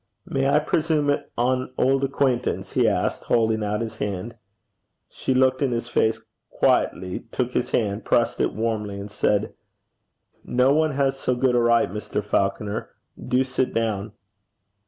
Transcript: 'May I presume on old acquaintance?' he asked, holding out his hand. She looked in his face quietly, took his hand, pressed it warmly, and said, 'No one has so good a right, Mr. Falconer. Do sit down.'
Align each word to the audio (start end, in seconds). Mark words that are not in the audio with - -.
'May 0.25 0.49
I 0.49 0.57
presume 0.57 1.15
on 1.37 1.75
old 1.77 2.03
acquaintance?' 2.03 2.71
he 2.71 2.87
asked, 2.87 3.25
holding 3.25 3.63
out 3.63 3.81
his 3.81 3.97
hand. 3.97 4.33
She 5.11 5.35
looked 5.35 5.61
in 5.61 5.71
his 5.71 5.89
face 5.89 6.19
quietly, 6.49 7.25
took 7.31 7.51
his 7.51 7.69
hand, 7.69 8.03
pressed 8.03 8.41
it 8.41 8.53
warmly, 8.55 8.99
and 8.99 9.11
said, 9.11 9.53
'No 10.43 10.73
one 10.73 10.93
has 10.93 11.19
so 11.19 11.35
good 11.35 11.53
a 11.53 11.59
right, 11.59 11.91
Mr. 11.91 12.25
Falconer. 12.25 12.89
Do 13.27 13.43
sit 13.43 13.75
down.' 13.75 14.13